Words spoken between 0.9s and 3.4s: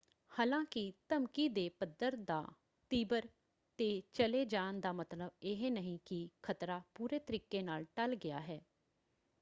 ਧਮਕੀ ਦੇ ਪੱਧਰ ਦਾ ਤੀਬਰ